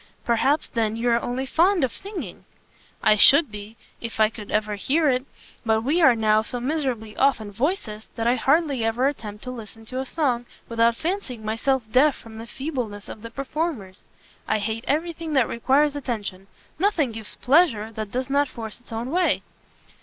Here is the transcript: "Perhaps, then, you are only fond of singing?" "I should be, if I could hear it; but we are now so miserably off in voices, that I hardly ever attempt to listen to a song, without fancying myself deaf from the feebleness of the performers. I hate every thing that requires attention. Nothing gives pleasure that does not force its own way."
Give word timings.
"Perhaps, 0.25 0.69
then, 0.69 0.95
you 0.95 1.09
are 1.11 1.21
only 1.21 1.45
fond 1.45 1.83
of 1.83 1.93
singing?" 1.93 2.43
"I 3.03 3.15
should 3.17 3.51
be, 3.51 3.77
if 4.01 4.19
I 4.19 4.29
could 4.29 4.49
hear 4.79 5.07
it; 5.09 5.25
but 5.63 5.81
we 5.83 6.01
are 6.01 6.15
now 6.15 6.41
so 6.41 6.59
miserably 6.59 7.15
off 7.17 7.39
in 7.39 7.51
voices, 7.51 8.09
that 8.15 8.25
I 8.25 8.33
hardly 8.33 8.83
ever 8.83 9.07
attempt 9.07 9.43
to 9.43 9.51
listen 9.51 9.85
to 9.85 9.99
a 9.99 10.05
song, 10.07 10.47
without 10.67 10.95
fancying 10.95 11.45
myself 11.45 11.83
deaf 11.91 12.15
from 12.17 12.39
the 12.39 12.47
feebleness 12.47 13.07
of 13.09 13.21
the 13.21 13.29
performers. 13.29 14.01
I 14.47 14.57
hate 14.57 14.85
every 14.87 15.13
thing 15.13 15.33
that 15.33 15.47
requires 15.47 15.95
attention. 15.95 16.47
Nothing 16.79 17.11
gives 17.11 17.35
pleasure 17.35 17.91
that 17.91 18.09
does 18.11 18.27
not 18.27 18.47
force 18.47 18.79
its 18.79 18.91
own 18.91 19.11
way." 19.11 19.43